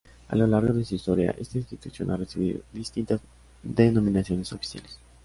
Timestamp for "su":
0.83-0.95